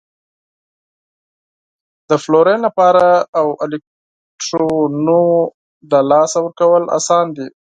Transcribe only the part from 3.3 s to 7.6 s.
اوو الکترونو د لاسه ورکول اسان دي؟